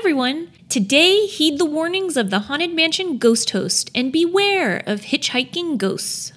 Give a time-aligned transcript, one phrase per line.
[0.00, 0.50] everyone!
[0.70, 6.32] Today, heed the warnings of the Haunted Mansion Ghost Host and beware of hitchhiking ghosts.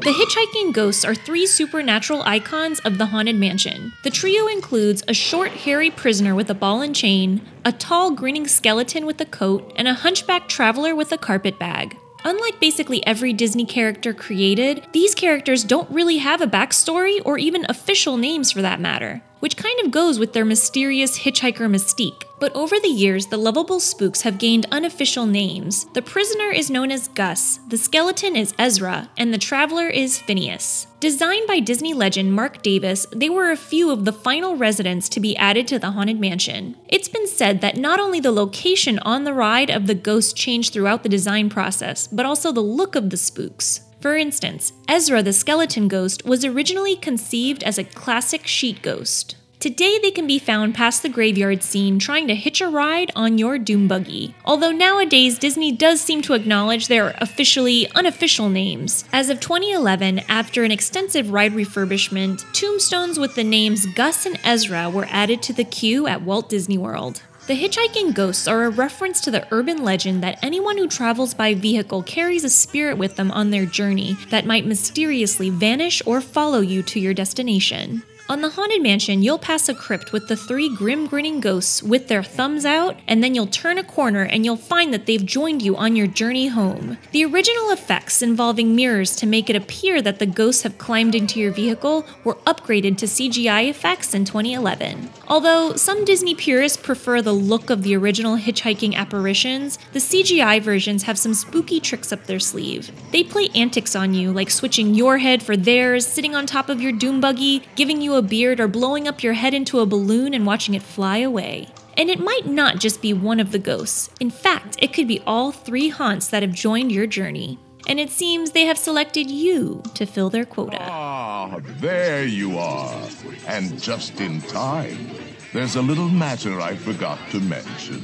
[0.00, 3.92] The hitchhiking ghosts are three supernatural icons of the Haunted Mansion.
[4.02, 8.48] The trio includes a short, hairy prisoner with a ball and chain, a tall, grinning
[8.48, 11.96] skeleton with a coat, and a hunchback traveler with a carpet bag.
[12.24, 17.64] Unlike basically every Disney character created, these characters don't really have a backstory or even
[17.68, 22.24] official names for that matter, which kind of goes with their mysterious hitchhiker mystique.
[22.40, 25.86] But over the years, the lovable spooks have gained unofficial names.
[25.94, 30.86] The prisoner is known as Gus, the skeleton is Ezra, and the traveler is Phineas.
[31.00, 35.20] Designed by Disney legend Marc Davis, they were a few of the final residents to
[35.20, 36.76] be added to the Haunted Mansion.
[36.88, 40.72] It's been said that not only the location on the ride of the ghost changed
[40.72, 43.82] throughout the design process, but also the look of the spooks.
[44.00, 49.34] For instance, Ezra the skeleton ghost was originally conceived as a classic sheet ghost.
[49.60, 53.38] Today, they can be found past the graveyard scene trying to hitch a ride on
[53.38, 54.36] your Doom Buggy.
[54.44, 59.04] Although nowadays, Disney does seem to acknowledge their officially unofficial names.
[59.12, 64.88] As of 2011, after an extensive ride refurbishment, tombstones with the names Gus and Ezra
[64.88, 67.22] were added to the queue at Walt Disney World.
[67.48, 71.54] The hitchhiking ghosts are a reference to the urban legend that anyone who travels by
[71.54, 76.60] vehicle carries a spirit with them on their journey that might mysteriously vanish or follow
[76.60, 78.02] you to your destination.
[78.30, 82.08] On the Haunted Mansion, you'll pass a crypt with the three grim grinning ghosts with
[82.08, 85.62] their thumbs out, and then you'll turn a corner and you'll find that they've joined
[85.62, 86.98] you on your journey home.
[87.12, 91.40] The original effects involving mirrors to make it appear that the ghosts have climbed into
[91.40, 95.08] your vehicle were upgraded to CGI effects in 2011.
[95.26, 101.04] Although some Disney purists prefer the look of the original hitchhiking apparitions, the CGI versions
[101.04, 102.92] have some spooky tricks up their sleeve.
[103.10, 106.82] They play antics on you, like switching your head for theirs, sitting on top of
[106.82, 110.34] your doom buggy, giving you a beard, or blowing up your head into a balloon
[110.34, 111.68] and watching it fly away.
[111.96, 114.10] And it might not just be one of the ghosts.
[114.20, 117.58] In fact, it could be all three haunts that have joined your journey.
[117.88, 120.78] And it seems they have selected you to fill their quota.
[120.80, 123.08] Ah, there you are.
[123.46, 125.10] And just in time.
[125.52, 128.02] There's a little matter I forgot to mention.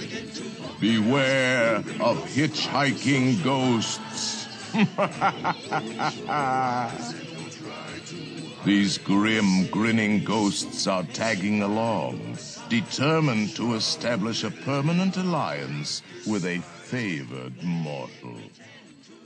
[0.81, 4.33] Beware of hitchhiking ghosts.
[8.65, 12.39] These grim, grinning ghosts are tagging along,
[12.71, 18.39] determined to establish a permanent alliance with a favored mortal.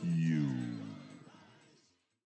[0.03, 0.68] You.